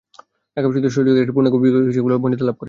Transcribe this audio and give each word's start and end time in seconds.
ঢাকা 0.55 0.67
বিশ্ববিদ্যালয়ের 0.67 0.95
সহযোগিতায় 0.95 1.21
এটি 1.21 1.23
একটি 1.25 1.35
পূর্ণাঙ্গ 1.35 1.55
বিভাগ 1.65 1.81
হিসেবে 1.89 2.03
মর্যাদা 2.23 2.45
লাভ 2.47 2.53
করে। 2.55 2.59